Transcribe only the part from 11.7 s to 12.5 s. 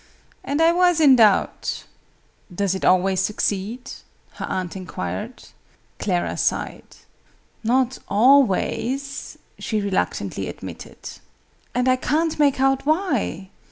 "And I can't